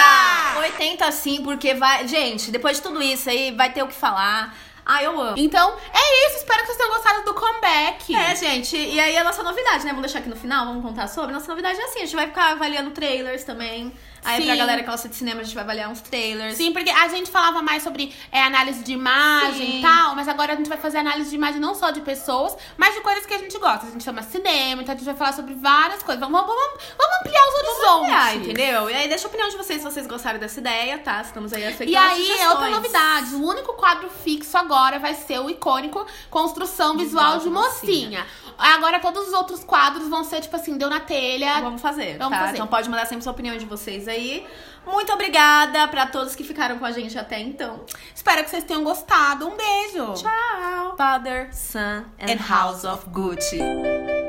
80 0.60 1.12
sim, 1.12 1.42
porque 1.42 1.72
vai. 1.72 2.06
Gente, 2.06 2.50
depois 2.50 2.76
de 2.76 2.82
tudo 2.82 3.02
isso 3.02 3.30
aí, 3.30 3.52
vai 3.52 3.72
ter 3.72 3.82
o 3.82 3.88
que 3.88 3.94
falar. 3.94 4.54
Ai, 4.84 5.06
eu 5.06 5.20
amo. 5.20 5.34
Então, 5.36 5.74
é 5.92 6.26
isso. 6.28 6.38
Espero 6.38 6.60
que 6.60 6.66
vocês 6.66 6.78
tenham 6.78 6.90
gostado 6.90 7.24
do 7.24 7.34
comeback. 7.34 8.14
É, 8.14 8.34
gente, 8.34 8.76
e 8.76 8.98
aí 8.98 9.16
a 9.16 9.24
nossa 9.24 9.42
novidade, 9.42 9.84
né? 9.84 9.90
Vamos 9.90 10.02
deixar 10.02 10.18
aqui 10.18 10.28
no 10.28 10.36
final, 10.36 10.66
vamos 10.66 10.82
contar 10.82 11.06
sobre. 11.08 11.32
Nossa 11.32 11.48
novidade 11.48 11.78
é 11.78 11.84
assim, 11.84 12.00
a 12.00 12.04
gente 12.04 12.16
vai 12.16 12.26
ficar 12.26 12.52
avaliando 12.52 12.90
trailers 12.90 13.44
também. 13.44 13.92
Aí 14.24 14.40
Sim. 14.40 14.46
pra 14.46 14.56
galera 14.56 14.82
que 14.82 14.88
gosta 14.88 15.08
de 15.08 15.16
cinema, 15.16 15.40
a 15.40 15.44
gente 15.44 15.54
vai 15.54 15.64
avaliar 15.64 15.90
uns 15.90 16.00
trailers. 16.00 16.56
Sim, 16.56 16.72
porque 16.72 16.90
a 16.90 17.08
gente 17.08 17.28
falava 17.28 17.60
mais 17.60 17.82
sobre 17.82 18.14
é, 18.30 18.40
análise 18.40 18.84
de 18.84 18.92
imagem 18.92 19.66
Sim. 19.66 19.78
e 19.78 19.82
tal, 19.82 20.14
mas 20.14 20.28
agora 20.28 20.52
a 20.52 20.56
gente 20.56 20.68
vai 20.68 20.78
fazer 20.78 20.98
análise 20.98 21.30
de 21.30 21.34
imagem 21.34 21.60
não 21.60 21.74
só 21.74 21.90
de 21.90 22.00
pessoas, 22.02 22.56
mas 22.76 22.94
de 22.94 23.00
coisas 23.00 23.26
que 23.26 23.34
a 23.34 23.38
gente 23.38 23.58
gosta. 23.58 23.86
A 23.86 23.90
gente 23.90 24.04
chama 24.04 24.22
cinema, 24.22 24.82
então 24.82 24.94
a 24.94 24.96
gente 24.96 25.04
vai 25.04 25.16
falar 25.16 25.32
sobre 25.32 25.54
várias 25.54 26.04
coisas. 26.04 26.20
Vamos, 26.20 26.40
vamos, 26.40 26.64
vamos 26.96 27.16
ampliar 27.20 27.42
os 27.48 27.54
horizontes. 27.54 28.14
Ah, 28.14 28.34
entendeu? 28.36 28.90
E 28.90 28.94
aí 28.94 29.08
deixa 29.08 29.26
a 29.26 29.28
opinião 29.28 29.48
de 29.48 29.56
vocês 29.56 29.82
se 29.82 29.84
vocês 29.84 30.06
gostaram 30.06 30.38
dessa 30.38 30.60
ideia, 30.60 30.98
tá? 30.98 31.20
Estamos 31.20 31.52
aí 31.52 31.64
aceitando 31.64 31.90
E 31.90 31.96
aí, 31.96 32.30
é 32.38 32.48
outra 32.48 32.70
novidade. 32.70 33.34
O 33.34 33.44
único 33.44 33.72
quadro 33.72 34.08
fixo 34.22 34.56
agora 34.56 34.71
vai 34.98 35.14
ser 35.14 35.38
o 35.40 35.50
icônico 35.50 36.06
Construção 36.30 36.96
Visual, 36.96 37.38
Visual 37.38 37.38
de 37.38 37.44
de 37.44 37.50
Mocinha. 37.50 38.26
Agora 38.58 39.00
todos 39.00 39.28
os 39.28 39.32
outros 39.32 39.64
quadros 39.64 40.08
vão 40.08 40.24
ser, 40.24 40.40
tipo 40.40 40.54
assim, 40.54 40.76
deu 40.76 40.88
na 40.88 41.00
telha. 41.00 41.60
Vamos 41.60 41.80
fazer, 41.80 42.18
Vamos 42.18 42.36
tá? 42.36 42.44
fazer. 42.44 42.56
Então 42.56 42.66
pode 42.66 42.88
mandar 42.88 43.06
sempre 43.06 43.22
sua 43.22 43.32
opinião 43.32 43.56
de 43.56 43.64
vocês 43.64 44.08
aí. 44.08 44.46
Muito 44.86 45.12
obrigada 45.12 45.86
pra 45.88 46.06
todos 46.06 46.34
que 46.34 46.42
ficaram 46.44 46.78
com 46.78 46.84
a 46.84 46.90
gente 46.90 47.16
até 47.18 47.40
então. 47.40 47.84
Espero 48.14 48.42
que 48.42 48.50
vocês 48.50 48.64
tenham 48.64 48.82
gostado. 48.82 49.46
Um 49.46 49.56
beijo. 49.56 50.14
Tchau! 50.14 50.96
Father, 50.96 51.54
Son 51.54 52.04
and, 52.20 52.32
And 52.32 52.48
House 52.48 52.84
of 52.84 53.08
Gucci. 53.10 54.21